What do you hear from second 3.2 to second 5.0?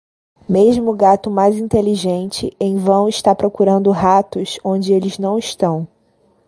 procurando ratos onde